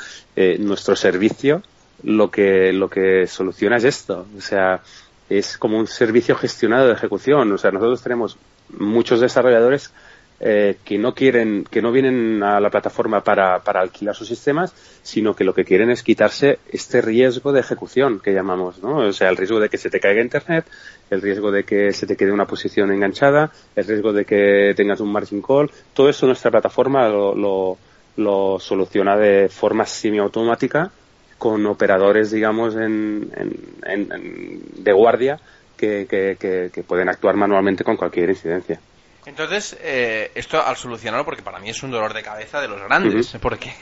[0.59, 1.62] nuestro servicio
[2.03, 4.27] lo que, lo que soluciona es esto.
[4.37, 4.83] O sea,
[5.31, 7.53] es como un servicio gestionado de ejecución.
[7.53, 8.37] O sea, nosotros tenemos
[8.77, 9.93] muchos desarrolladores
[10.38, 14.75] eh, que no quieren, que no vienen a la plataforma para, para alquilar sus sistemas,
[15.03, 18.99] sino que lo que quieren es quitarse este riesgo de ejecución que llamamos, ¿no?
[18.99, 20.66] O sea, el riesgo de que se te caiga internet,
[21.11, 25.01] el riesgo de que se te quede una posición enganchada, el riesgo de que tengas
[25.01, 27.79] un margin call, todo eso nuestra plataforma lo,
[28.16, 30.90] lo, soluciona de forma semiautomática
[31.38, 35.38] con operadores, digamos, en, de guardia
[35.77, 38.81] que, pueden actuar manualmente con cualquier incidencia.
[39.27, 42.81] Entonces, eh, esto al solucionarlo, porque para mí es un dolor de cabeza de los
[42.81, 43.73] grandes, porque,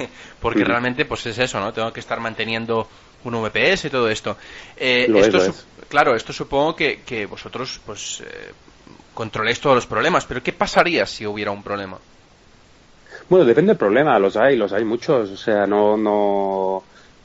[0.40, 1.72] porque realmente pues es eso, ¿no?
[1.72, 2.88] Tengo que estar manteniendo
[3.24, 4.37] un VPS y todo esto.
[4.76, 5.38] Eh, esto
[5.88, 8.52] Claro, esto supongo que, que vosotros pues eh,
[9.12, 11.98] controléis todos los problemas, pero ¿qué pasaría si hubiera un problema?
[13.28, 16.83] Bueno, depende del problema, los hay, los hay muchos, o sea, no, no,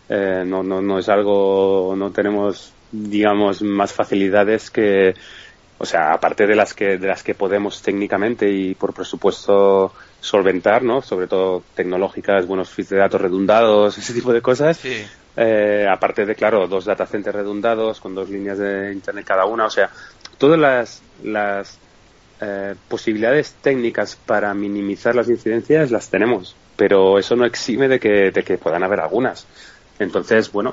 [0.09, 5.15] eh, no, no, no es algo, no tenemos, digamos, más facilidades que,
[5.79, 10.83] o sea, aparte de las que, de las que podemos técnicamente y por presupuesto solventar,
[10.83, 11.01] ¿no?
[11.01, 14.79] Sobre todo tecnológicas, buenos feeds de datos redundados, ese tipo de cosas.
[15.37, 19.65] Eh, aparte de, claro, dos data centers redundados con dos líneas de internet cada una,
[19.65, 19.89] o sea,
[20.37, 21.79] todas las, las
[22.41, 28.31] eh, posibilidades técnicas para minimizar las incidencias las tenemos, pero eso no exime de que,
[28.31, 29.47] de que puedan haber algunas.
[29.99, 30.71] Entonces, bueno,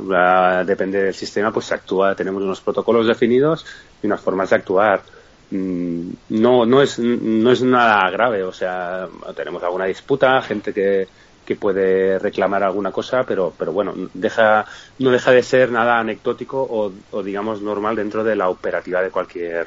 [0.64, 3.66] depende del sistema, pues se actúa, tenemos unos protocolos definidos
[4.02, 5.02] y unas formas de actuar.
[5.50, 11.08] Mm, no, no es, no es nada grave, o sea, tenemos alguna disputa, gente que,
[11.44, 14.64] que puede reclamar alguna cosa, pero, pero bueno, deja,
[14.98, 19.10] no deja de ser nada anecdótico o, o digamos normal dentro de la operativa de
[19.10, 19.66] cualquier,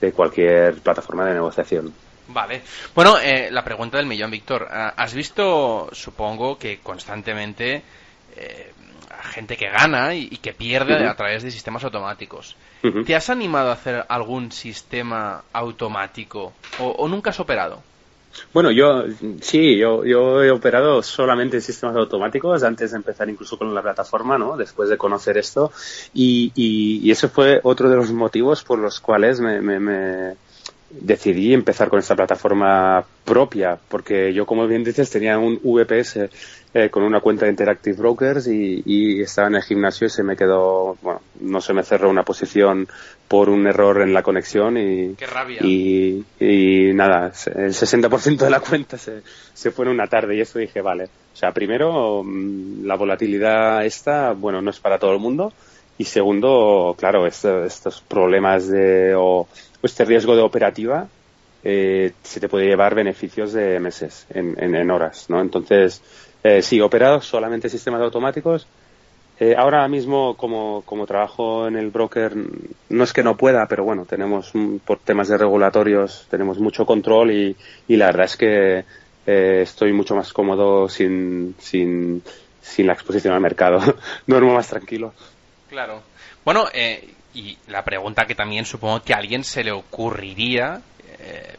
[0.00, 1.92] de cualquier plataforma de negociación.
[2.28, 2.62] Vale.
[2.94, 4.68] Bueno, eh, la pregunta del millón, Víctor.
[4.70, 7.82] Ah, ¿Has visto, supongo, que constantemente
[8.36, 8.72] eh,
[9.22, 12.56] gente que gana y, que pierde a través de sistemas automáticos.
[13.04, 17.82] ¿Te has animado a hacer algún sistema automático o, nunca has operado?
[18.52, 19.04] Bueno, yo
[19.40, 23.82] sí, yo, yo he operado solamente en sistemas automáticos antes de empezar incluso con la
[23.82, 24.56] plataforma, ¿no?
[24.56, 25.72] Después de conocer esto.
[26.14, 30.36] Y, y, ese fue otro de los motivos por los cuales me, me,
[30.90, 36.30] decidí empezar con esta plataforma propia, porque yo, como bien dices, tenía un VPS
[36.74, 40.36] eh, con una cuenta de Interactive Brokers y, estaba en el gimnasio y se me
[40.36, 42.88] quedó, bueno, no se me cerró una posición
[43.26, 45.14] por un error en la conexión y,
[45.60, 49.22] y, y, nada, el 60% de la cuenta se,
[49.52, 53.84] se fue en una tarde y eso dije, vale, o sea, primero, mm, la volatilidad
[53.84, 55.52] esta, bueno, no es para todo el mundo
[55.98, 59.48] y segundo, claro, estos problemas de, o
[59.82, 61.08] este riesgo de operativa,
[61.64, 65.40] eh, se te puede llevar beneficios de meses en, horas, ¿no?
[65.40, 66.00] Entonces,
[66.42, 68.66] eh, sí, operados solamente sistemas automáticos.
[69.40, 72.32] Eh, ahora mismo, como, como trabajo en el broker,
[72.88, 74.52] no es que no pueda, pero bueno, tenemos,
[74.84, 77.56] por temas de regulatorios, tenemos mucho control y,
[77.86, 78.84] y la verdad es que
[79.26, 82.22] eh, estoy mucho más cómodo sin, sin,
[82.62, 83.78] sin la exposición al mercado.
[84.26, 85.12] Duermo más tranquilo.
[85.68, 86.02] Claro.
[86.44, 90.80] Bueno, eh, y la pregunta que también supongo que a alguien se le ocurriría
[91.18, 91.56] eh,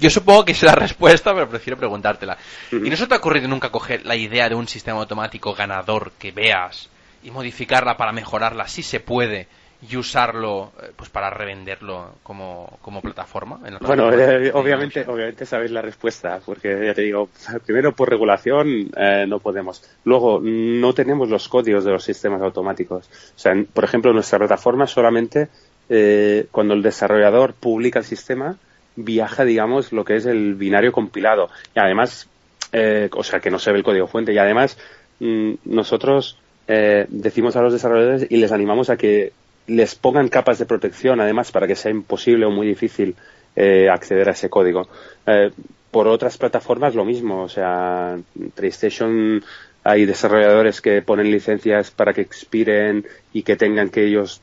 [0.00, 2.36] yo, supongo que es la respuesta, pero prefiero preguntártela.
[2.70, 6.12] ¿Y no se te ha ocurrido nunca coger la idea de un sistema automático ganador
[6.18, 6.88] que veas
[7.22, 9.46] y modificarla para mejorarla, si se puede,
[9.90, 13.60] y usarlo eh, pues para revenderlo como, como plataforma?
[13.80, 17.28] bueno, eh, obviamente, obviamente sabéis la respuesta, porque ya te digo,
[17.66, 18.90] primero por regulación
[19.26, 19.82] no podemos.
[20.04, 23.06] Luego, no tenemos los códigos de los sistemas automáticos.
[23.36, 25.48] O sea, por ejemplo, nuestra plataforma solamente
[26.50, 28.56] cuando el desarrollador publica el sistema,
[28.96, 31.48] viaja, digamos, lo que es el binario compilado.
[31.74, 32.28] Y además,
[32.72, 34.32] eh, o sea, que no se ve el código fuente.
[34.32, 34.78] Y además,
[35.20, 39.32] mm, nosotros eh, decimos a los desarrolladores y les animamos a que
[39.66, 43.14] les pongan capas de protección, además, para que sea imposible o muy difícil
[43.56, 44.88] eh, acceder a ese código.
[45.90, 47.42] por otras plataformas, lo mismo.
[47.42, 48.18] O sea,
[48.54, 49.42] PlayStation
[49.84, 54.40] hay desarrolladores que ponen licencias para que expiren y que tengan que ellos,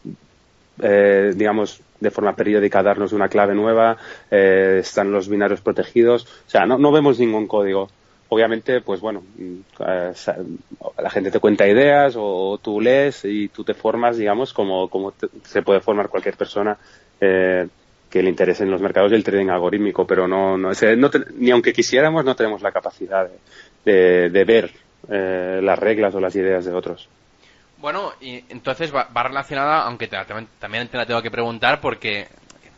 [0.77, 3.97] digamos, de forma periódica darnos una clave nueva,
[4.32, 7.89] eh, están los binarios protegidos, o sea, no, no vemos ningún código.
[8.31, 10.13] Obviamente, pues bueno, mm, eh,
[11.01, 15.13] la gente te cuenta ideas o, tú lees y tú te formas, digamos, como, como
[15.43, 16.77] se puede formar cualquier persona
[17.19, 17.67] eh,
[18.09, 20.71] que le interese los mercados del trading algorítmico, pero no, no,
[21.35, 23.27] ni aunque quisiéramos, no tenemos la capacidad
[23.85, 27.07] de, ver las reglas o las ideas de otros.
[27.77, 32.27] Bueno, y entonces va, relacionada, aunque también te la tengo que preguntar, porque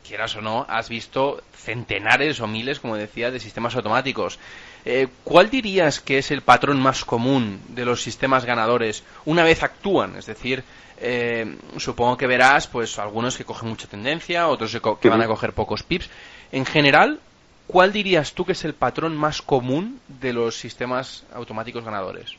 [0.06, 4.40] quieras o no, has visto centenares o miles, como decía, de sistemas automáticos.
[4.86, 9.64] Eh, ¿Cuál dirías que es el patrón más común de los sistemas ganadores una vez
[9.64, 10.16] actúan?
[10.16, 10.64] Es decir,
[11.00, 15.54] eh, supongo que verás, pues, algunos que cogen mucha tendencia, otros que van a coger
[15.54, 16.10] pocos pips.
[16.52, 17.20] En general,
[17.68, 22.36] ¿cuál dirías tú que es el patrón más común de los sistemas automáticos ganadores?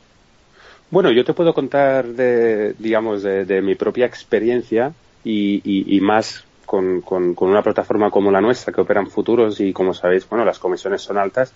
[0.90, 4.92] Bueno, yo te puedo contar de, digamos, de, mi propia experiencia
[5.24, 10.28] y, más con, con, una plataforma como la nuestra que operan futuros y como sabéis,
[10.28, 11.54] bueno, las comisiones son altas.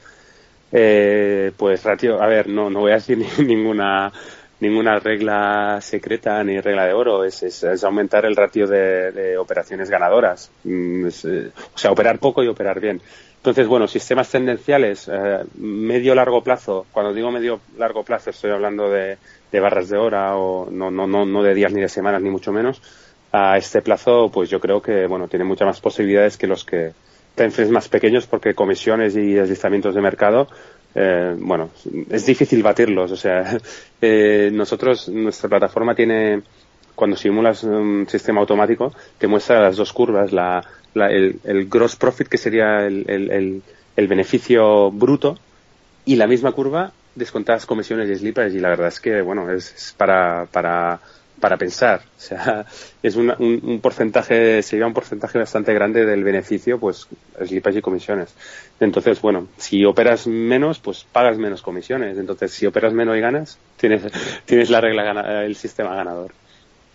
[0.72, 4.12] Eh, pues ratio, a ver, no, no voy a decir ninguna
[4.59, 10.50] ninguna regla secreta ni regla de oro, es, es, aumentar el ratio de, operaciones ganadoras.
[10.64, 13.00] Mm, eh, o sea, operar poco y operar bien.
[13.37, 18.90] Entonces, bueno, sistemas tendenciales, eh, medio largo plazo, cuando digo medio largo plazo estoy hablando
[18.90, 19.18] de,
[19.61, 22.52] barras de hora o no, no, no, no de días ni de semanas ni mucho
[22.52, 22.83] menos,
[23.33, 26.92] a este plazo pues yo creo que bueno tiene muchas más posibilidades que los que
[27.37, 30.49] tenfres más pequeños porque comisiones y deslizamientos de mercado
[30.96, 31.70] eh, bueno
[32.11, 33.57] es difícil batirlos o sea
[34.03, 36.42] eh, nosotros nuestra plataforma tiene
[36.96, 40.64] cuando simulas un sistema automático te muestra las dos curvas la
[41.05, 43.62] el, gross profit, que sería el,
[43.96, 45.38] beneficio bruto,
[46.05, 49.94] y la misma curva descontadas comisiones y slippers, y la verdad es que, bueno, es,
[49.96, 51.01] para, para,
[51.40, 52.01] para pensar.
[52.16, 52.66] O sea,
[53.03, 57.09] es un, un, porcentaje, sería un porcentaje bastante grande del beneficio, pues,
[57.44, 58.35] slippers y comisiones.
[58.81, 62.18] Entonces, bueno, si operas menos, pues pagas menos comisiones.
[62.18, 64.03] Entonces, si operas menos y ganas, tienes,
[64.44, 66.33] tienes la regla, el sistema ganador.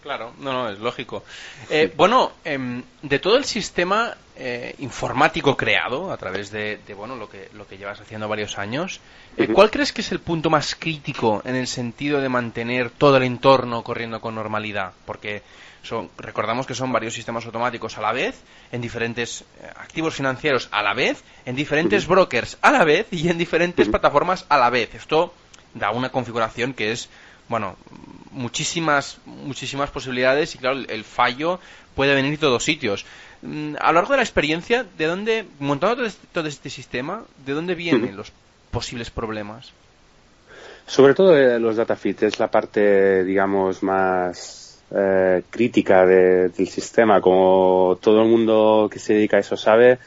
[0.02, 1.24] Claro, no, no, es lógico.
[1.70, 7.30] Eh, bueno, em, de todo el sistema eh, informático creado a través de, bueno lo
[7.30, 9.00] que lo que llevas haciendo varios años,
[9.38, 13.18] eh, ¿cuál crees que es el punto más crítico en el sentido de mantener todo
[13.18, 14.94] el entorno corriendo con normalidad?
[15.06, 15.44] Porque
[15.84, 19.44] son, recordamos que son varios sistemas automáticos a la vez, en diferentes
[19.76, 24.48] activos financieros a la vez, en diferentes brokers a la vez y en diferentes plataformas
[24.50, 24.96] a la vez.
[24.96, 25.32] Esto
[25.76, 27.10] da una configuración que es
[27.52, 27.76] bueno,
[28.32, 31.60] muchísimas, muchísimas posibilidades y claro, el, fallo
[31.96, 33.06] puede venir de todos sitios.
[33.42, 37.24] Mm, a lo largo de la experiencia, ¿de dónde, montando todo este, todo este sistema,
[37.46, 38.32] de dónde vienen los
[38.72, 39.74] posibles problemas?
[40.88, 47.20] Sobre todo de los data feeds, es la parte, digamos, más eh, crítica del sistema.
[47.20, 50.00] Como todo el mundo que se dedica a eso sabe,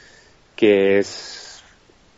[0.55, 1.63] que es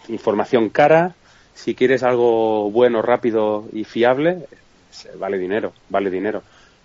[0.07, 1.15] información cara.
[1.53, 4.47] Si quieres algo bueno, rápido y fiable,
[5.17, 6.43] vale dinero, vale dinero.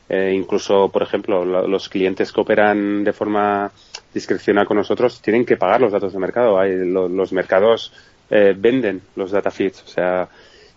[0.08, 3.70] Eh, incluso, por ejemplo, los clientes que operan de forma
[4.12, 6.58] discrecional con nosotros tienen que pagar los datos de mercado.
[6.58, 7.92] Hay, los mercados
[8.28, 10.28] eh, venden los data feeds, o sea,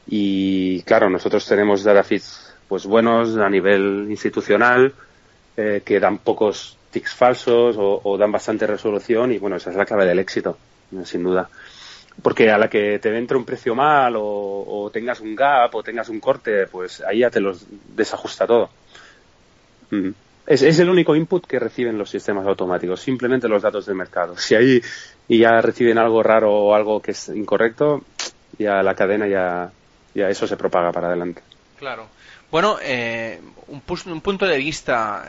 [0.07, 4.93] y claro, nosotros tenemos data feeds pues buenos a nivel institucional
[5.57, 9.85] eh, que dan pocos tics falsos o, dan bastante resolución y bueno, esa es la
[9.85, 10.57] clave del éxito,
[11.03, 11.49] sin duda.
[12.21, 16.09] Porque a la que te entre un precio mal o, tengas un gap o tengas
[16.09, 18.69] un corte, pues ahí ya te los desajusta todo.
[19.91, 20.09] Mm.
[20.47, 24.37] Es, el único input que reciben los sistemas automáticos, simplemente los datos del mercado.
[24.37, 24.81] Si ahí
[25.27, 28.03] y ya reciben algo raro o algo que es incorrecto,
[28.59, 29.71] ya la cadena ya,
[30.13, 31.41] ya eso se propaga para adelante.
[31.77, 32.07] Claro.
[32.51, 35.25] Bueno, eh, un, un, punto de vista,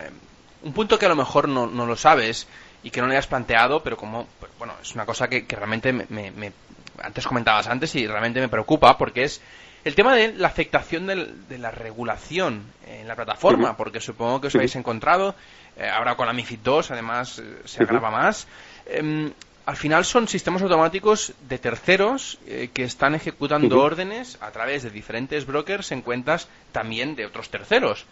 [0.62, 2.46] un punto que a lo mejor no, no lo sabes
[2.82, 6.52] y que no le has planteado, pero como, bueno, es una cosa que, realmente me,
[7.02, 9.40] antes comentabas antes y realmente me preocupa porque es
[9.84, 14.54] el tema de la afectación de la regulación en la plataforma, porque supongo que os
[14.56, 15.36] habéis encontrado,
[15.76, 18.48] eh, ahora con la MIFID 2 además eh, se agrava más.
[18.86, 19.32] Em,
[19.64, 24.90] al final son sistemas automáticos de terceros eh, que están ejecutando órdenes a través de
[24.90, 28.06] diferentes brokers en cuentas también de otros terceros.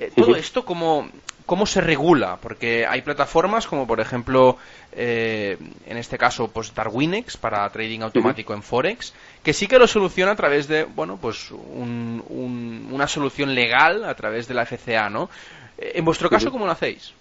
[0.00, 1.08] Eh, todo esto, ¿cómo,
[1.44, 2.38] ¿cómo se regula?
[2.40, 4.56] Porque hay plataformas como, por ejemplo,
[4.92, 9.88] eh, en este caso, pues Darwinex para trading automático en Forex, que sí que lo
[9.88, 15.30] soluciona a través de, bueno, pues una solución legal a través de la FCA, ¿no?
[15.76, 17.12] Eh, en vuestro caso, ¿cómo lo hacéis?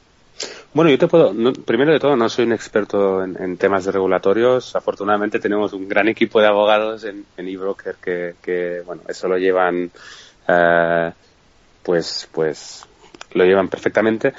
[0.71, 1.33] Bueno, yo te puedo,
[1.65, 4.75] primero de todo, no soy un experto en, temas de regulatorios.
[4.75, 9.39] Afortunadamente tenemos un gran equipo de abogados en, en eBroker que, que, bueno, eso lo
[9.39, 9.89] llevan
[11.87, 12.85] pues, pues
[13.31, 14.33] lo llevan perfectamente.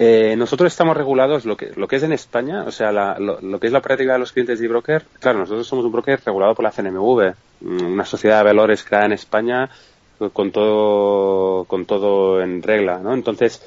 [0.00, 3.68] Eh, nosotros estamos regulados, lo que, lo que es en España, o sea, lo, que
[3.68, 6.64] es la práctica de los clientes de broker, claro, nosotros somos un broker regulado por
[6.64, 9.70] la CNMV, mm, una sociedad de valores creada en España
[10.32, 13.14] con todo, con todo en regla, ¿no?
[13.14, 13.62] Entonces,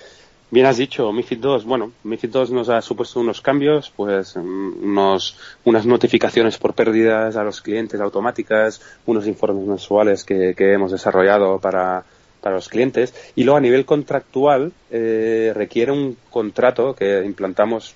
[0.49, 4.83] bien has dicho, MIFID 2, bueno, MIFID 2 nos ha supuesto unos cambios, pues mm,
[4.83, 10.91] unos, unas notificaciones por pérdidas a los clientes automáticas, unos informes mensuales que, que hemos
[10.91, 12.03] desarrollado para,
[12.41, 13.13] para los clientes.
[13.35, 17.95] Y luego a nivel contractual eh, requiere un contrato que implantamos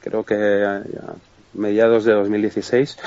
[0.00, 0.82] creo que a
[1.54, 2.98] mediados de 2016,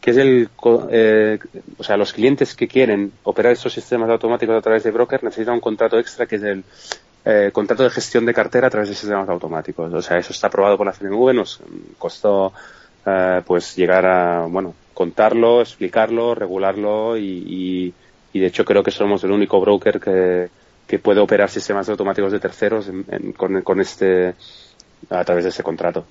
[0.00, 0.48] que es el,
[0.90, 1.38] eh,
[1.76, 5.54] o sea, los clientes que quieren operar estos sistemas automáticos a través de broker necesitan
[5.54, 6.64] un contrato extra que es el
[7.24, 9.92] eh, contrato de gestión de cartera a través de sistemas automáticos.
[9.92, 11.60] O sea, eso está aprobado por la CNV, nos
[11.98, 12.52] costó
[13.04, 17.94] eh, pues llegar a, bueno, contarlo, explicarlo, regularlo y, y,
[18.32, 20.48] de hecho creo que somos el único broker que,
[20.86, 22.90] que puede operar sistemas automáticos de terceros
[23.36, 24.34] con, con, este
[25.10, 26.04] a través de ese contrato.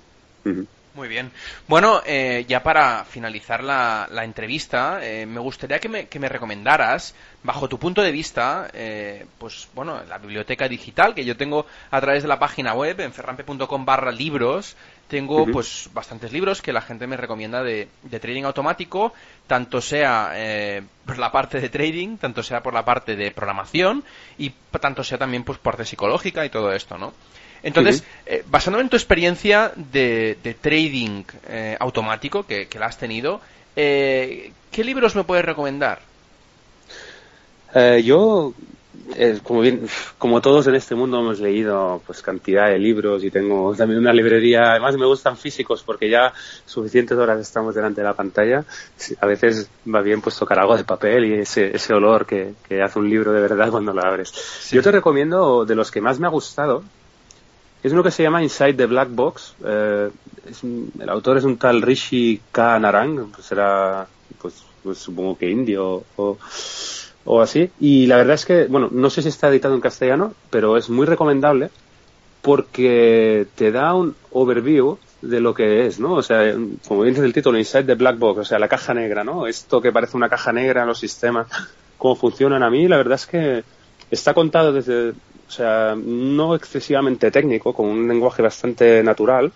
[0.97, 1.31] Muy bien.
[1.67, 7.13] Bueno, eh, ya para finalizar la, entrevista, eh, me gustaría que me, que me, recomendaras,
[7.43, 12.01] bajo tu punto de vista, eh, pues bueno, la biblioteca digital que yo tengo a
[12.01, 14.75] través de la página web, en ferrampe.com barra libros,
[15.07, 19.13] tengo pues bastantes libros que la gente me recomienda de, de trading automático,
[19.45, 20.33] tanto sea
[21.05, 24.03] por la parte de trading, tanto sea por la parte de programación
[24.39, 24.49] y
[24.81, 27.13] tanto sea también pues parte psicológica y todo esto, ¿no?
[27.67, 33.41] Entonces, eh, basándome en tu experiencia de, trading eh, automático que, la has tenido,
[33.75, 35.99] eh, ¿qué libros me puedes recomendar?
[38.03, 38.53] yo,
[39.43, 39.87] como bien,
[40.17, 44.13] como todos en este mundo hemos leído pues cantidad de libros y tengo también una
[44.13, 44.71] librería.
[44.71, 46.33] Además me gustan físicos porque ya
[46.65, 48.65] suficientes horas estamos delante de la pantalla.
[49.21, 52.97] A veces va bien pues tocar algo de papel y ese, ese olor que, hace
[52.97, 54.33] un libro de verdad cuando lo abres.
[54.71, 56.83] Yo te recomiendo de los que más me ha gustado
[57.83, 59.55] es uno que se llama Inside the Black Box.
[59.65, 60.09] Eh,
[60.99, 62.79] el autor es un tal Rishi K.
[62.79, 64.07] Narang, pues será,
[64.41, 66.37] pues, pues, supongo que indio o,
[67.25, 67.69] o así.
[67.79, 70.89] Y la verdad es que, bueno, no sé si está editado en castellano, pero es
[70.89, 71.69] muy recomendable
[72.41, 76.13] porque te da un overview de lo que es, ¿no?
[76.13, 76.55] O sea,
[76.87, 79.47] como dice el título, Inside the Black Box, o sea, la caja negra, ¿no?
[79.47, 81.47] Esto que parece una caja negra, los sistemas,
[81.97, 83.63] cómo funcionan a mí, la verdad es que
[84.11, 85.13] está contado desde
[85.47, 89.51] o sea, no excesivamente técnico, con un lenguaje bastante natural.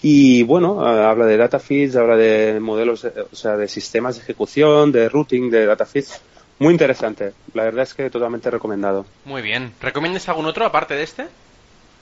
[0.00, 4.92] Y bueno, habla de data feeds, habla de modelos, o sea, de sistemas de ejecución,
[4.92, 6.20] de routing, de data feeds.
[6.60, 7.32] Muy interesante.
[7.54, 9.06] La verdad es que totalmente recomendado.
[9.24, 9.72] Muy bien.
[9.80, 11.26] ¿Recomiendas algún otro aparte de este?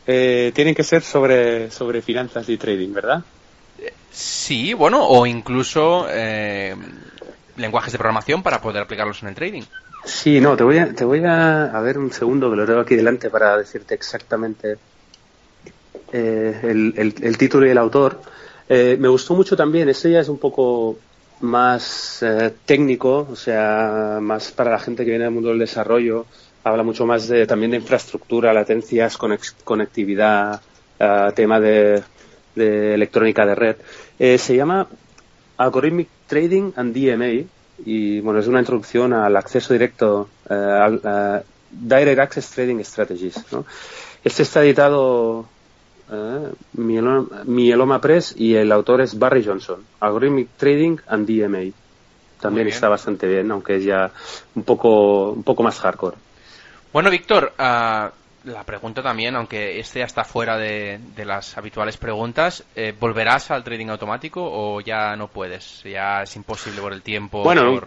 [0.07, 3.23] Eh, tienen que ser sobre, sobre finanzas y trading, ¿verdad?
[4.11, 6.75] Sí, bueno, o incluso eh,
[7.57, 9.63] lenguajes de programación para poder aplicarlos en el trading.
[10.07, 12.95] Sí, no, te voy a, te voy a, ver un segundo que lo tengo aquí
[12.95, 14.79] delante para decirte exactamente
[16.13, 18.21] eh, el, título y el autor.
[18.69, 20.97] Eh, me gustó mucho también, este ya es un poco
[21.41, 26.27] más eh, técnico, o sea, más para la gente que viene del mundo del desarrollo.
[26.63, 29.19] Habla mucho más de, también de infraestructura, latencias,
[29.65, 30.61] conectividad,
[31.35, 32.03] tema de,
[32.55, 33.77] de, electrónica de red.
[34.39, 34.87] se llama
[35.57, 42.19] Algorithmic Trading and DMA y bueno, es una introducción al acceso directo, eh, al Direct
[42.19, 43.45] Access Trading Strategies.
[44.25, 45.47] Este está editado
[46.11, 51.73] eh, Mieloma, Press y el autor es Barry Johnson, Algorithmic Trading and DMA.
[52.41, 54.11] También está bastante bien, aunque es ya
[54.55, 56.17] un poco, un poco más hardcore.
[56.93, 58.11] Bueno, Víctor, uh,
[58.47, 63.65] la pregunta también, aunque este ya está fuera de, las habituales preguntas, eh, ¿volverás al
[63.65, 65.83] trading automático o ya no puedes?
[65.83, 67.43] Ya es imposible por el tiempo.
[67.43, 67.81] Bueno,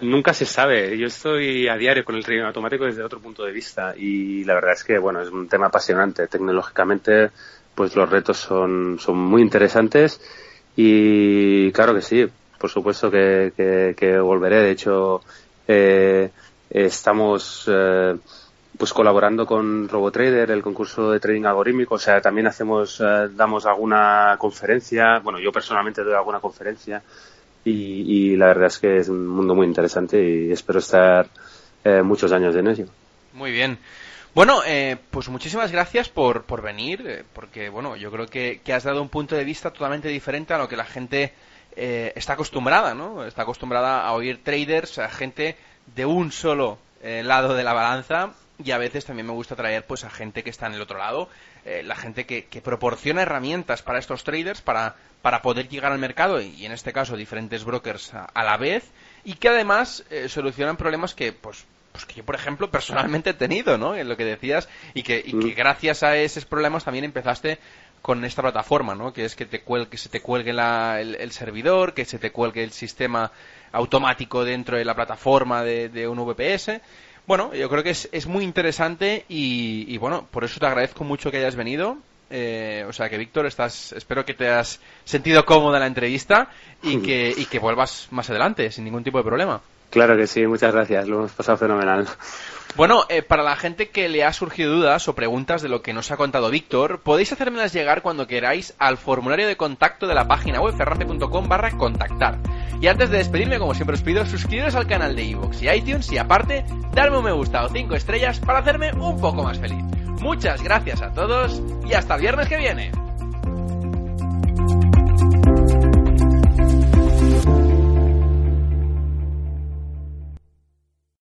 [0.00, 0.96] nunca se sabe.
[0.96, 4.54] Yo estoy a diario con el trading automático desde otro punto de vista y la
[4.54, 6.28] verdad es que, bueno, es un tema apasionante.
[6.28, 7.30] Tecnológicamente,
[7.74, 10.20] pues los retos son, son muy interesantes
[10.76, 12.24] y claro que sí,
[12.56, 13.52] por supuesto que,
[13.96, 14.62] que, volveré.
[14.62, 15.22] De hecho,
[15.66, 16.30] eh,
[16.70, 17.68] estamos.
[17.68, 18.16] Eh,
[18.78, 23.66] pues colaborando con RoboTrader, el concurso de trading algorítmico, o sea, también hacemos, eh, damos
[23.66, 27.02] alguna conferencia, bueno, yo personalmente doy alguna conferencia
[27.64, 31.28] y, la verdad es que es un mundo muy interesante y espero estar
[31.84, 32.86] eh, muchos años en ello.
[33.34, 33.78] Muy bien.
[34.34, 38.84] Bueno, eh, pues muchísimas gracias por, por venir, porque bueno, yo creo que, que, has
[38.84, 41.34] dado un punto de vista totalmente diferente a lo que la gente
[41.76, 43.24] está acostumbrada, ¿no?
[43.24, 45.56] Está acostumbrada a oír traders, a gente
[45.94, 48.32] de un solo lado de la balanza
[48.62, 50.98] y a veces también me gusta traer pues a gente que está en el otro
[50.98, 51.28] lado,
[51.64, 55.98] eh, la gente que, que, proporciona herramientas para estos traders para, para poder llegar al
[55.98, 58.84] mercado y, en este caso diferentes brokers a, la vez
[59.24, 63.34] y que además eh, solucionan problemas que pues pues que yo por ejemplo personalmente he
[63.34, 63.94] tenido, ¿no?
[63.94, 65.56] En lo que decías y que, y que mm.
[65.56, 67.58] gracias a esos problemas también empezaste
[68.02, 69.12] con esta plataforma, ¿no?
[69.12, 72.30] Que es que te cuelgue, que se te cuelgue la, el, servidor, que se te
[72.30, 73.32] cuelgue el sistema
[73.72, 76.80] automático dentro de la plataforma de, de un VPS
[77.28, 81.30] bueno, yo creo que es, es muy interesante y, bueno, por eso te agradezco mucho
[81.30, 81.98] que hayas venido
[82.30, 86.50] Eh, o sea que, Víctor, estás, espero que te has sentido cómodo en la entrevista
[86.82, 89.62] y que, y que vuelvas más adelante sin ningún tipo de problema.
[89.90, 92.06] Claro que sí, muchas gracias, lo hemos pasado fenomenal.
[92.76, 95.92] Bueno, eh, para la gente que le ha surgido dudas o preguntas de lo que
[95.92, 100.28] nos ha contado Víctor, podéis hacérmelas llegar cuando queráis al formulario de contacto de la
[100.28, 102.38] página web ferrante.com barra contactar.
[102.80, 106.12] Y antes de despedirme, como siempre os pido, suscribiros al canal de iVoox y iTunes
[106.12, 109.82] y aparte, darme un me gusta o 5 estrellas para hacerme un poco más feliz.
[110.20, 112.92] Muchas gracias a todos y hasta el viernes que viene.